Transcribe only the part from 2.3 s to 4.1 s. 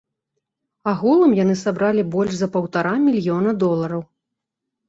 за паўтара мільёна долараў.